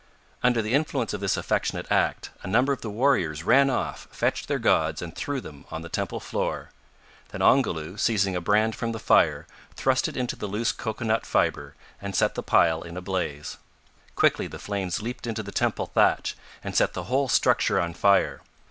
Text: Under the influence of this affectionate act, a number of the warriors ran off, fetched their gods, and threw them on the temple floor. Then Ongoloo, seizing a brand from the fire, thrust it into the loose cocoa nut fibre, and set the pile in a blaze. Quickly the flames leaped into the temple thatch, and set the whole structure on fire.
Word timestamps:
Under 0.41 0.63
the 0.63 0.73
influence 0.73 1.13
of 1.13 1.21
this 1.21 1.37
affectionate 1.37 1.85
act, 1.91 2.31
a 2.41 2.47
number 2.47 2.73
of 2.73 2.81
the 2.81 2.89
warriors 2.89 3.43
ran 3.43 3.69
off, 3.69 4.07
fetched 4.09 4.47
their 4.47 4.57
gods, 4.57 4.99
and 4.99 5.15
threw 5.15 5.39
them 5.39 5.63
on 5.69 5.83
the 5.83 5.89
temple 5.89 6.19
floor. 6.19 6.71
Then 7.29 7.43
Ongoloo, 7.43 7.97
seizing 7.97 8.35
a 8.35 8.41
brand 8.41 8.75
from 8.75 8.93
the 8.93 8.99
fire, 8.99 9.45
thrust 9.75 10.07
it 10.07 10.17
into 10.17 10.35
the 10.35 10.47
loose 10.47 10.71
cocoa 10.71 11.05
nut 11.05 11.23
fibre, 11.23 11.75
and 12.01 12.15
set 12.15 12.33
the 12.33 12.41
pile 12.41 12.81
in 12.81 12.97
a 12.97 12.99
blaze. 13.01 13.57
Quickly 14.15 14.47
the 14.47 14.57
flames 14.57 15.03
leaped 15.03 15.27
into 15.27 15.43
the 15.43 15.51
temple 15.51 15.85
thatch, 15.93 16.35
and 16.63 16.75
set 16.75 16.93
the 16.93 17.03
whole 17.03 17.27
structure 17.29 17.79
on 17.79 17.93
fire. 17.93 18.41